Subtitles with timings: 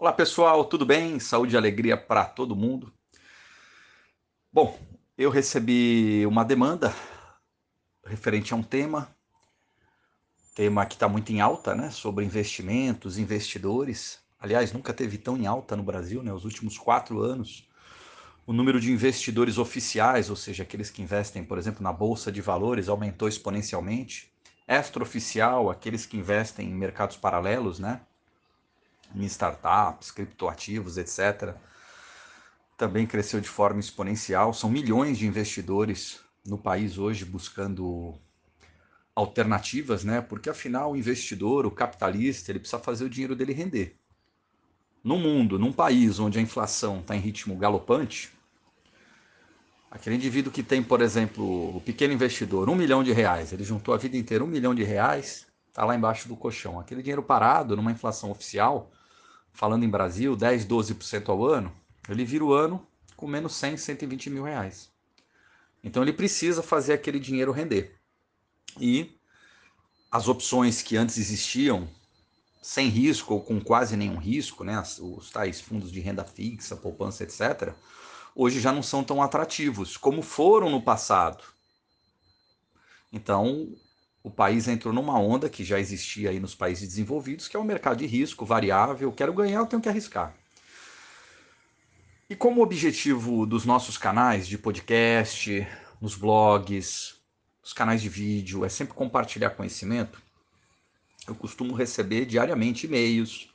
[0.00, 1.20] Olá pessoal, tudo bem?
[1.20, 2.90] Saúde e alegria para todo mundo.
[4.50, 4.80] Bom,
[5.18, 6.94] eu recebi uma demanda
[8.06, 9.14] referente a um tema,
[10.54, 11.90] tema que está muito em alta, né?
[11.90, 14.20] Sobre investimentos, investidores.
[14.38, 16.32] Aliás, nunca teve tão em alta no Brasil, né?
[16.32, 17.68] Os últimos quatro anos,
[18.46, 22.40] o número de investidores oficiais, ou seja, aqueles que investem, por exemplo, na bolsa de
[22.40, 24.32] valores, aumentou exponencialmente.
[24.66, 28.00] Extraoficial, aqueles que investem em mercados paralelos, né?
[29.14, 31.54] Em startups, criptoativos, etc.
[32.76, 34.52] Também cresceu de forma exponencial.
[34.52, 38.14] São milhões de investidores no país hoje buscando
[39.14, 40.20] alternativas, né?
[40.20, 43.96] Porque afinal o investidor, o capitalista, ele precisa fazer o dinheiro dele render.
[45.02, 48.30] No mundo, num país onde a inflação está em ritmo galopante,
[49.90, 53.94] aquele indivíduo que tem, por exemplo, o pequeno investidor, um milhão de reais, ele juntou
[53.94, 56.78] a vida inteira um milhão de reais, está lá embaixo do colchão.
[56.78, 58.90] Aquele dinheiro parado numa inflação oficial,
[59.52, 61.72] falando em Brasil, 10, 12% ao ano,
[62.08, 64.90] ele vira o ano com menos 100, 120 mil reais.
[65.82, 67.98] Então ele precisa fazer aquele dinheiro render.
[68.78, 69.18] E
[70.10, 71.88] as opções que antes existiam,
[72.62, 77.24] sem risco ou com quase nenhum risco, né, os tais fundos de renda fixa, poupança,
[77.24, 77.72] etc.,
[78.34, 81.42] hoje já não são tão atrativos como foram no passado.
[83.12, 83.74] Então,
[84.22, 87.64] o país entrou numa onda que já existia aí nos países desenvolvidos, que é o
[87.64, 89.10] mercado de risco variável.
[89.12, 90.34] Quero ganhar, eu tenho que arriscar.
[92.28, 95.66] E como objetivo dos nossos canais de podcast,
[96.00, 97.16] nos blogs,
[97.62, 100.22] nos canais de vídeo, é sempre compartilhar conhecimento,
[101.26, 103.48] eu costumo receber diariamente e-mails,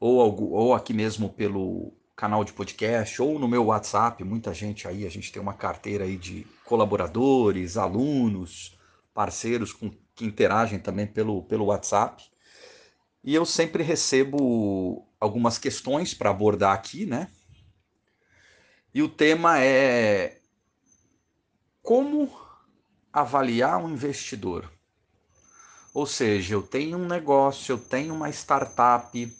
[0.00, 5.04] ou, ou aqui mesmo pelo canal de podcast, ou no meu WhatsApp, muita gente aí,
[5.04, 8.77] a gente tem uma carteira aí de colaboradores, alunos,
[9.18, 12.22] parceiros com, que interagem também pelo, pelo WhatsApp.
[13.24, 17.28] E eu sempre recebo algumas questões para abordar aqui, né?
[18.94, 20.38] E o tema é
[21.82, 22.30] como
[23.12, 24.70] avaliar um investidor.
[25.92, 29.36] Ou seja, eu tenho um negócio, eu tenho uma startup,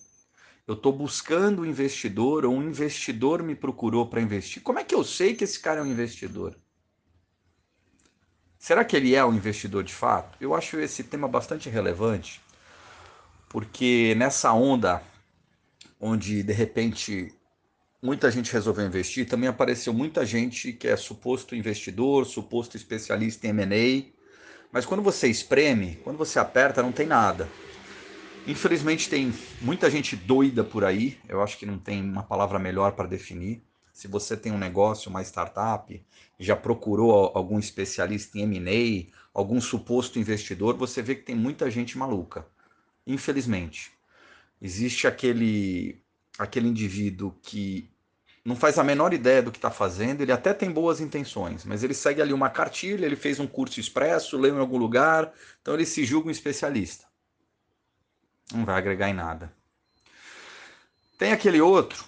[0.66, 4.60] eu estou buscando um investidor ou um investidor me procurou para investir.
[4.60, 6.56] Como é que eu sei que esse cara é um investidor?
[8.58, 10.36] Será que ele é um investidor de fato?
[10.40, 12.40] Eu acho esse tema bastante relevante,
[13.48, 15.00] porque nessa onda
[16.00, 17.32] onde de repente
[18.02, 23.50] muita gente resolveu investir, também apareceu muita gente que é suposto investidor, suposto especialista em
[23.50, 24.04] M&A,
[24.72, 27.48] mas quando você espreme, quando você aperta, não tem nada.
[28.46, 32.92] Infelizmente tem muita gente doida por aí, eu acho que não tem uma palavra melhor
[32.92, 33.62] para definir.
[33.98, 36.00] Se você tem um negócio, uma startup,
[36.38, 41.98] já procurou algum especialista em M&A, algum suposto investidor, você vê que tem muita gente
[41.98, 42.46] maluca.
[43.04, 43.90] Infelizmente.
[44.62, 46.00] Existe aquele
[46.38, 47.90] aquele indivíduo que
[48.44, 51.82] não faz a menor ideia do que está fazendo, ele até tem boas intenções, mas
[51.82, 55.74] ele segue ali uma cartilha, ele fez um curso expresso, leu em algum lugar, então
[55.74, 57.04] ele se julga um especialista.
[58.54, 59.52] Não vai agregar em nada.
[61.18, 62.06] Tem aquele outro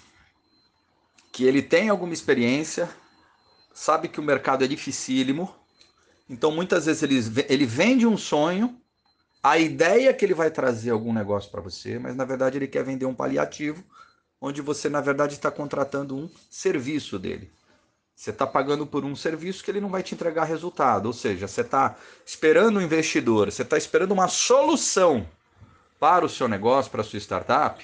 [1.32, 2.88] que ele tem alguma experiência,
[3.72, 5.54] sabe que o mercado é dificílimo,
[6.28, 8.80] então muitas vezes ele, ele vende um sonho,
[9.42, 12.68] a ideia é que ele vai trazer algum negócio para você, mas na verdade ele
[12.68, 13.82] quer vender um paliativo,
[14.40, 17.50] onde você na verdade está contratando um serviço dele.
[18.14, 21.48] Você está pagando por um serviço que ele não vai te entregar resultado, ou seja,
[21.48, 25.26] você está esperando um investidor, você está esperando uma solução
[25.98, 27.82] para o seu negócio, para a sua startup,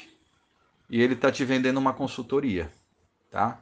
[0.91, 2.71] e ele está te vendendo uma consultoria
[3.31, 3.61] tá?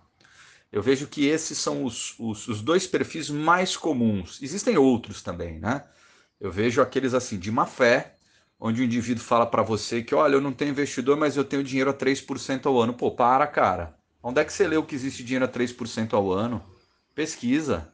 [0.73, 4.41] Eu vejo que esses são os, os, os, dois perfis mais comuns.
[4.43, 5.85] Existem outros também, né?
[6.41, 8.17] Eu vejo aqueles assim, de má fé,
[8.59, 11.63] onde o indivíduo fala para você que, olha, eu não tenho investidor, mas eu tenho
[11.63, 12.93] dinheiro a 3% ao ano.
[12.93, 13.95] Pô, para, cara.
[14.23, 16.61] Onde é que você leu que existe dinheiro a 3% ao ano?
[17.15, 17.93] Pesquisa.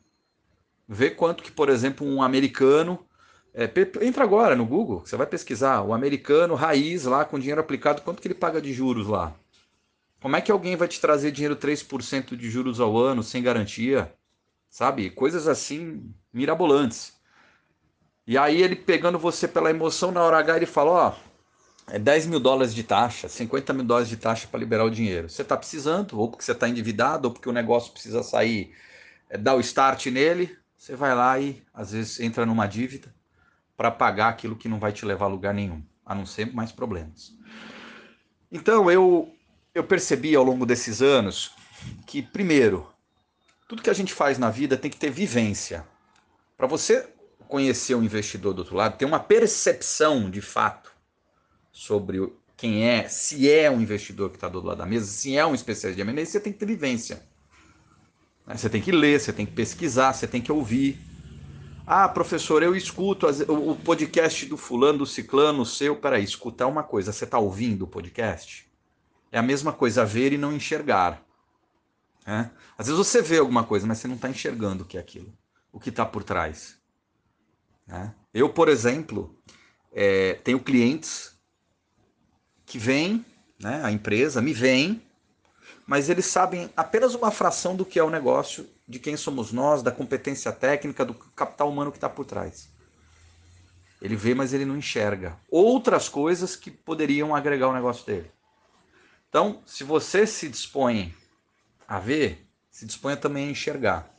[0.88, 3.04] Vê quanto que, por exemplo, um americano.
[3.52, 3.70] É,
[4.00, 5.82] entra agora no Google, você vai pesquisar.
[5.82, 9.34] O americano raiz lá com dinheiro aplicado, quanto que ele paga de juros lá?
[10.20, 14.12] Como é que alguém vai te trazer dinheiro 3% de juros ao ano sem garantia?
[14.68, 15.10] Sabe?
[15.10, 17.18] Coisas assim mirabolantes.
[18.26, 21.14] E aí ele pegando você pela emoção na hora H, ele fala, ó,
[21.88, 25.28] é 10 mil dólares de taxa, 50 mil dólares de taxa para liberar o dinheiro.
[25.28, 28.72] Você está precisando, ou porque você está endividado, ou porque o negócio precisa sair,
[29.28, 33.12] é, dar o start nele, você vai lá e às vezes entra numa dívida
[33.76, 36.70] para pagar aquilo que não vai te levar a lugar nenhum, a não ser mais
[36.70, 37.34] problemas.
[38.52, 39.34] Então eu
[39.80, 41.52] eu percebi ao longo desses anos
[42.06, 42.86] que, primeiro,
[43.66, 45.86] tudo que a gente faz na vida tem que ter vivência.
[46.56, 47.08] Para você
[47.48, 50.92] conhecer o investidor do outro lado, ter uma percepção de fato
[51.72, 55.36] sobre quem é, se é um investidor que está do outro lado da mesa, se
[55.36, 57.22] é um especialista de M&A, você tem que ter vivência.
[58.46, 58.56] Né?
[58.56, 61.00] Você tem que ler, você tem que pesquisar, você tem que ouvir.
[61.86, 65.96] Ah, professor, eu escuto o podcast do fulano, do ciclano, seu.
[65.96, 68.69] Peraí, escutar uma coisa, você está ouvindo o podcast?
[69.30, 71.22] É a mesma coisa ver e não enxergar.
[72.26, 72.50] Né?
[72.76, 75.32] Às vezes você vê alguma coisa, mas você não está enxergando o que é aquilo,
[75.72, 76.76] o que está por trás.
[77.86, 78.14] Né?
[78.32, 79.36] Eu, por exemplo,
[79.92, 81.36] é, tenho clientes
[82.64, 83.24] que vêm,
[83.58, 85.02] né, a empresa me vem,
[85.86, 89.82] mas eles sabem apenas uma fração do que é o negócio, de quem somos nós,
[89.82, 92.68] da competência técnica, do capital humano que está por trás.
[94.00, 98.30] Ele vê, mas ele não enxerga outras coisas que poderiam agregar o negócio dele.
[99.30, 101.14] Então, se você se dispõe
[101.86, 104.12] a ver, se disponha também a enxergar.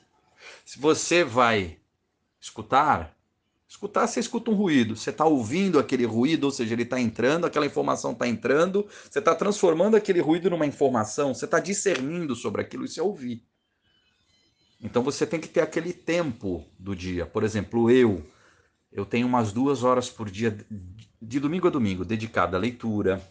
[0.65, 1.79] Se você vai
[2.39, 3.13] escutar,
[3.67, 7.45] escutar você escuta um ruído, você está ouvindo aquele ruído, ou seja, ele está entrando,
[7.45, 12.61] aquela informação está entrando, você está transformando aquele ruído numa informação, você está discernindo sobre
[12.61, 13.45] aquilo, isso é ouvir.
[14.81, 17.25] Então você tem que ter aquele tempo do dia.
[17.25, 18.25] Por exemplo, eu,
[18.89, 20.57] eu tenho umas duas horas por dia,
[21.21, 23.21] de domingo a domingo, dedicada à leitura,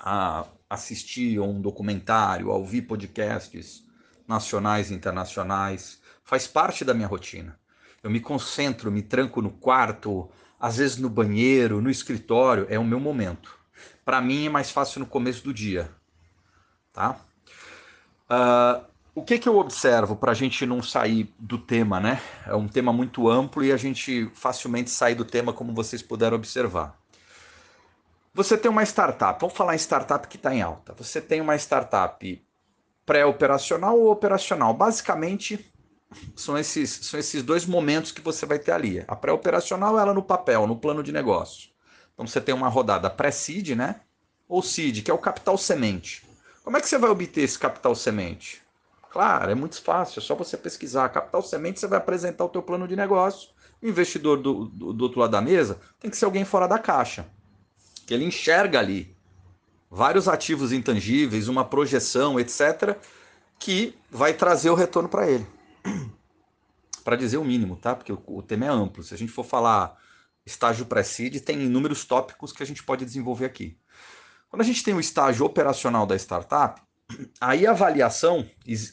[0.00, 3.84] a assistir um documentário, a ouvir podcasts
[4.26, 6.00] nacionais e internacionais.
[6.24, 7.58] Faz parte da minha rotina.
[8.02, 10.30] Eu me concentro, me tranco no quarto,
[10.60, 13.56] às vezes no banheiro, no escritório, é o meu momento.
[14.04, 15.90] Para mim é mais fácil no começo do dia,
[16.92, 17.16] tá?
[18.30, 18.84] Uh,
[19.14, 22.20] o que, que eu observo para a gente não sair do tema, né?
[22.46, 26.36] É um tema muito amplo e a gente facilmente sai do tema, como vocês puderam
[26.36, 26.96] observar.
[28.36, 30.92] Você tem uma startup, vamos falar em startup que está em alta.
[30.98, 32.46] Você tem uma startup
[33.06, 34.74] pré-operacional ou operacional.
[34.74, 35.72] Basicamente,
[36.34, 39.02] são esses, são esses dois momentos que você vai ter ali.
[39.08, 41.70] A pré-operacional, ela no papel, no plano de negócio.
[42.12, 44.02] Então você tem uma rodada pré-seed, né?
[44.46, 46.22] Ou seed, que é o capital semente.
[46.62, 48.60] Como é que você vai obter esse capital semente?
[49.08, 51.08] Claro, é muito fácil, é só você pesquisar.
[51.08, 53.48] Capital semente, você vai apresentar o teu plano de negócio.
[53.80, 56.78] O investidor do, do, do outro lado da mesa tem que ser alguém fora da
[56.78, 57.34] caixa
[58.06, 59.14] que ele enxerga ali
[59.90, 62.96] vários ativos intangíveis, uma projeção, etc.,
[63.58, 65.46] que vai trazer o retorno para ele.
[67.02, 67.94] para dizer o mínimo, tá?
[67.94, 69.02] Porque o, o, tema é amplo.
[69.02, 69.96] Se a gente for falar
[70.44, 73.78] estágio pré-seed, tem inúmeros tópicos que a gente pode desenvolver aqui.
[74.48, 76.80] Quando a gente tem o estágio operacional da startup,
[77.40, 78.48] aí a avaliação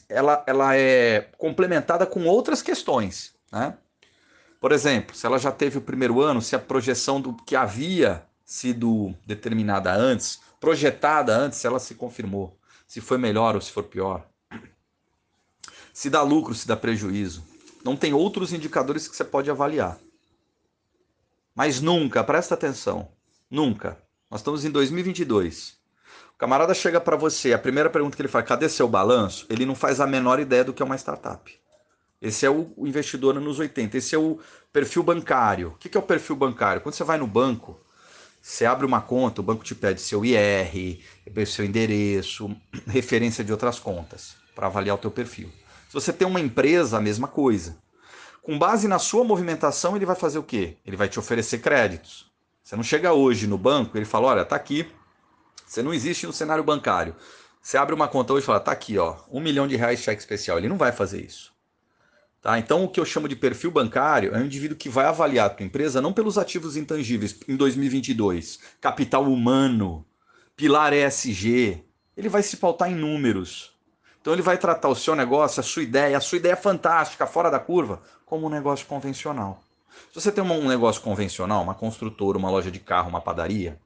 [0.08, 3.76] ela, ela é complementada com outras questões, né?
[4.60, 8.24] Por exemplo, se ela já teve o primeiro ano, se a projeção do que havia
[8.54, 12.56] sido determinada antes, projetada antes, ela se confirmou.
[12.86, 14.24] Se foi melhor ou se for pior.
[15.92, 17.44] Se dá lucro, se dá prejuízo.
[17.84, 19.98] Não tem outros indicadores que você pode avaliar.
[21.52, 23.08] Mas nunca, presta atenção,
[23.50, 23.98] nunca.
[24.30, 25.76] Nós estamos em 2022.
[26.34, 29.46] O camarada chega para você, a primeira pergunta que ele faz, cadê seu balanço?
[29.50, 31.52] Ele não faz a menor ideia do que é uma startup.
[32.22, 33.98] Esse é o investidor nos 80.
[33.98, 34.38] Esse é o
[34.72, 35.70] perfil bancário.
[35.70, 36.80] O que é o perfil bancário?
[36.80, 37.83] Quando você vai no banco,
[38.46, 41.00] você abre uma conta, o banco te pede seu IR,
[41.46, 42.54] seu endereço,
[42.86, 45.50] referência de outras contas para avaliar o teu perfil.
[45.88, 47.78] Se você tem uma empresa, a mesma coisa.
[48.42, 50.76] Com base na sua movimentação, ele vai fazer o quê?
[50.84, 52.30] Ele vai te oferecer créditos.
[52.62, 54.86] Você não chega hoje no banco, ele fala, olha, tá aqui.
[55.66, 57.16] Você não existe no cenário bancário.
[57.62, 60.20] Você abre uma conta hoje e fala, tá aqui, ó, um milhão de reais cheque
[60.20, 60.58] especial.
[60.58, 61.53] Ele não vai fazer isso.
[62.44, 62.58] Tá?
[62.58, 65.48] Então, o que eu chamo de perfil bancário é um indivíduo que vai avaliar a
[65.48, 70.04] tua empresa não pelos ativos intangíveis em 2022, capital humano,
[70.54, 71.82] pilar ESG.
[72.14, 73.72] Ele vai se pautar em números.
[74.20, 77.50] Então, ele vai tratar o seu negócio, a sua ideia, a sua ideia fantástica, fora
[77.50, 79.62] da curva, como um negócio convencional.
[80.12, 83.80] Se você tem um negócio convencional, uma construtora, uma loja de carro, uma padaria,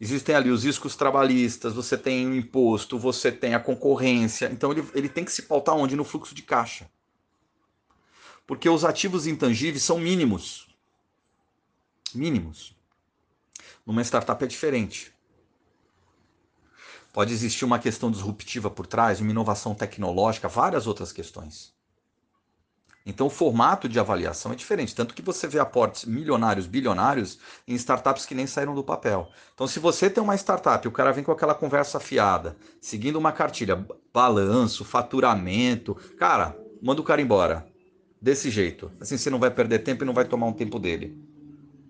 [0.00, 4.50] existem ali os riscos trabalhistas, você tem o imposto, você tem a concorrência.
[4.52, 5.94] Então, ele, ele tem que se pautar onde?
[5.94, 6.90] No fluxo de caixa
[8.50, 10.66] porque os ativos intangíveis são mínimos.
[12.12, 12.74] Mínimos.
[13.86, 15.14] Numa startup é diferente.
[17.12, 21.72] Pode existir uma questão disruptiva por trás, uma inovação tecnológica, várias outras questões.
[23.06, 27.38] Então o formato de avaliação é diferente, tanto que você vê aportes milionários, bilionários
[27.68, 29.30] em startups que nem saíram do papel.
[29.54, 33.30] Então se você tem uma startup, o cara vem com aquela conversa afiada, seguindo uma
[33.30, 37.69] cartilha, balanço, faturamento, cara, manda o cara embora
[38.20, 38.90] desse jeito.
[39.00, 41.16] Assim você não vai perder tempo e não vai tomar um tempo dele.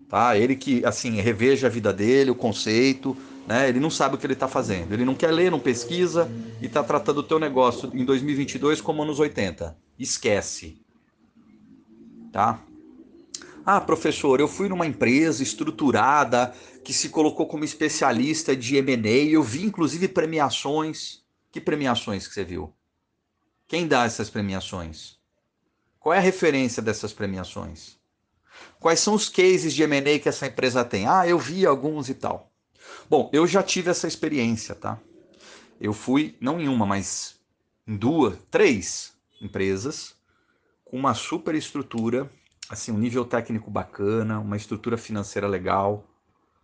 [0.08, 0.36] Tá?
[0.36, 3.68] Ele que assim reveja a vida dele, o conceito, né?
[3.68, 4.92] Ele não sabe o que ele está fazendo.
[4.92, 9.02] Ele não quer ler, não pesquisa e está tratando o teu negócio em 2022 como
[9.02, 9.76] anos 80.
[9.98, 10.80] Esquece.
[12.32, 12.60] Tá?
[13.64, 19.42] Ah, professor, eu fui numa empresa estruturada que se colocou como especialista de M&A, eu
[19.42, 21.22] vi inclusive premiações.
[21.52, 22.72] Que premiações que você viu?
[23.68, 25.19] Quem dá essas premiações?
[26.00, 27.98] Qual é a referência dessas premiações?
[28.80, 31.06] Quais são os cases de M&A que essa empresa tem?
[31.06, 32.50] Ah, eu vi alguns e tal.
[33.08, 34.98] Bom, eu já tive essa experiência, tá?
[35.78, 37.38] Eu fui, não em uma, mas
[37.86, 40.14] em duas, três empresas
[40.84, 42.28] com uma super estrutura,
[42.68, 46.04] assim, um nível técnico bacana, uma estrutura financeira legal.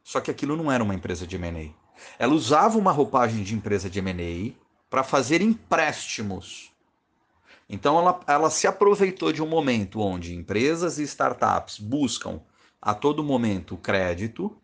[0.03, 1.71] Só que aquilo não era uma empresa de M&A.
[2.19, 4.53] Ela usava uma roupagem de empresa de M&A
[4.91, 6.73] para fazer empréstimos.
[7.69, 12.41] Então ela, ela se aproveitou de um momento onde empresas e startups buscam
[12.81, 14.57] a todo momento crédito.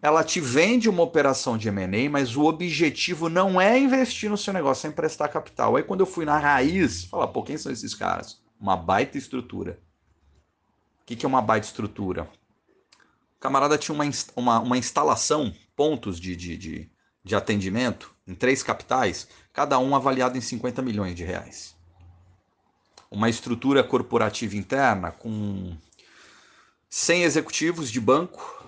[0.00, 4.52] Ela te vende uma operação de M&A, mas o objetivo não é investir no seu
[4.52, 5.76] negócio, é emprestar capital.
[5.76, 8.40] Aí quando eu fui na raiz, falar, pô, quem são esses caras?
[8.60, 9.78] Uma baita estrutura.
[11.02, 12.30] O que, que é uma baita estrutura?
[13.36, 14.04] O camarada tinha uma,
[14.36, 16.90] uma, uma instalação, pontos de, de, de,
[17.24, 21.77] de atendimento, em três capitais, cada um avaliado em 50 milhões de reais.
[23.10, 25.76] Uma estrutura corporativa interna com
[26.90, 28.64] 100 executivos de banco,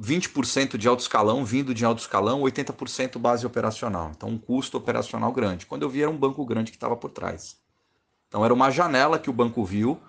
[0.00, 4.12] 20% de alto escalão, vindo de alto escalão, 80% base operacional.
[4.16, 5.66] Então, um custo operacional grande.
[5.66, 7.56] Quando eu vi, era um banco grande que estava por trás.
[8.28, 10.00] Então, era uma janela que o banco viu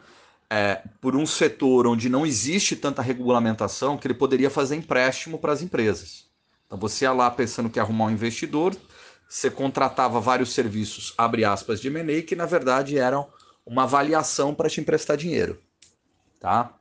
[0.50, 5.54] é, por um setor onde não existe tanta regulamentação que ele poderia fazer empréstimo para
[5.54, 6.30] as empresas.
[6.68, 8.76] Então, você ia lá pensando que ia arrumar um investidor,
[9.32, 13.30] você contratava vários serviços, abre aspas, de M&A, que na verdade eram
[13.66, 15.58] uma avaliação para te emprestar dinheiro.
[16.38, 16.74] Tá?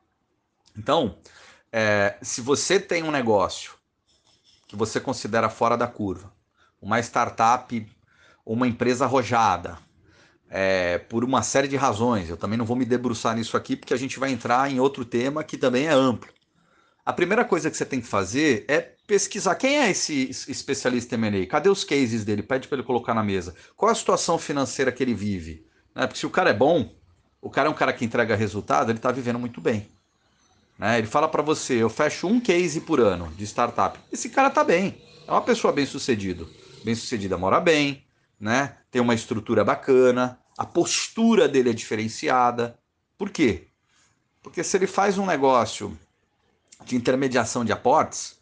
[0.77, 1.17] Então,
[1.71, 3.75] é, se você tem um negócio
[4.67, 6.33] que você considera fora da curva,
[6.83, 7.89] uma startup,
[8.45, 9.79] uma empresa arrojada,
[10.49, 13.95] é, por uma série de razões, eu também não vou me debruçar nisso aqui porque
[13.95, 16.29] a gente vai entrar em outro tema que também é amplo.
[17.05, 21.19] A primeira coisa que você tem que fazer é pesquisar quem é esse especialista em
[21.19, 24.93] M&A, cadê os cases dele, pede para ele colocar na mesa, qual a situação financeira
[24.93, 25.67] que ele vive.
[25.95, 26.07] Né?
[26.07, 26.95] Porque se o cara é bom,
[27.41, 29.89] o cara é um cara que entrega resultado, ele está vivendo muito bem.
[30.79, 30.99] Né?
[30.99, 33.99] Ele fala para você, eu fecho um case por ano de startup.
[34.13, 36.49] Esse cara tá bem, é uma pessoa bem sucedido,
[36.85, 38.05] bem sucedida, mora bem,
[38.39, 38.77] né?
[38.91, 42.79] Tem uma estrutura bacana, a postura dele é diferenciada.
[43.19, 43.69] Por quê?
[44.43, 45.97] Porque se ele faz um negócio
[46.91, 48.39] de intermediação de aportes,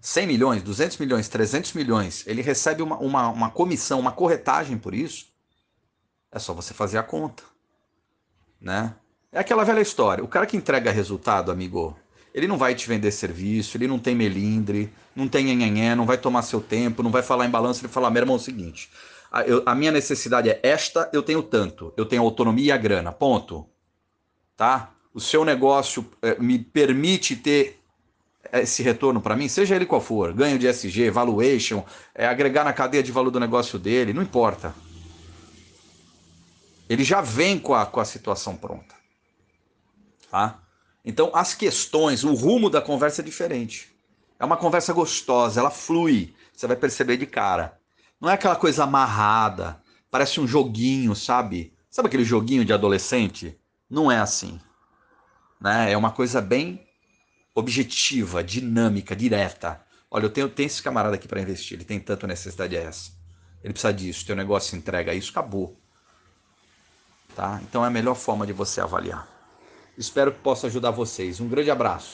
[0.00, 4.94] 100 milhões, 200 milhões, 300 milhões, ele recebe uma, uma, uma comissão, uma corretagem por
[4.94, 5.26] isso,
[6.30, 7.42] é só você fazer a conta.
[8.60, 8.94] Né?
[9.32, 10.22] É aquela velha história.
[10.22, 11.96] O cara que entrega resultado, amigo,
[12.32, 16.18] ele não vai te vender serviço, ele não tem melindre, não tem nhenhenhé, não vai
[16.18, 18.90] tomar seu tempo, não vai falar em balanço, ele fala, meu irmão, é o seguinte,
[19.32, 22.76] a, eu, a minha necessidade é esta, eu tenho tanto, eu tenho autonomia e a
[22.76, 23.68] grana, ponto.
[24.56, 24.93] Tá?
[25.14, 27.80] O seu negócio é, me permite ter
[28.52, 32.72] esse retorno para mim, seja ele qual for, ganho de SG, valuation, é, agregar na
[32.72, 34.74] cadeia de valor do negócio dele, não importa.
[36.88, 38.94] Ele já vem com a, com a situação pronta.
[40.30, 40.58] Tá?
[41.04, 43.94] Então, as questões, o rumo da conversa é diferente.
[44.38, 47.78] É uma conversa gostosa, ela flui, você vai perceber de cara.
[48.20, 49.80] Não é aquela coisa amarrada,
[50.10, 51.72] parece um joguinho, sabe?
[51.88, 53.56] Sabe aquele joguinho de adolescente?
[53.88, 54.60] Não é assim.
[55.64, 55.92] Né?
[55.92, 56.86] É uma coisa bem
[57.54, 59.80] objetiva, dinâmica, direta.
[60.10, 63.12] Olha, eu tenho, tenho esse camarada aqui para investir, ele tem tanta necessidade é essa.
[63.62, 65.74] Ele precisa disso, teu negócio entrega isso, acabou.
[67.34, 67.58] Tá?
[67.62, 69.26] Então é a melhor forma de você avaliar.
[69.96, 71.40] Espero que possa ajudar vocês.
[71.40, 72.12] Um grande abraço.